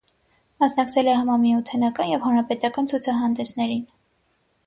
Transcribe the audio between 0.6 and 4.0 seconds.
Մասնակցել է համամիութենական և հանրապետական ցուցահանդեսներին։